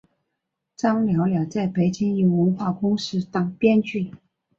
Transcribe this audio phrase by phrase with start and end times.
[0.75, 4.09] 张寥寥在北京一文化公司当编剧。